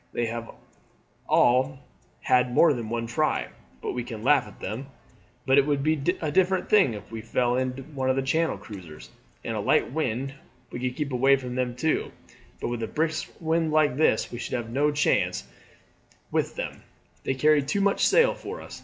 [0.13, 0.49] They have
[1.29, 1.77] all
[2.21, 3.49] had more than one try,
[3.83, 4.87] but we can laugh at them;
[5.45, 8.23] but it would be a different thing if we fell in with one of the
[8.23, 9.11] Channel cruisers;
[9.43, 10.33] in a light wind
[10.71, 12.11] we could keep away from them too,
[12.59, 15.43] but with a brisk wind like this we should have no chance
[16.31, 16.81] with them;
[17.23, 18.79] they carry too much sail for us.